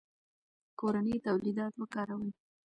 کورني 0.79 1.15
تولیدات 1.25 1.73
وکاروئ. 1.81 2.31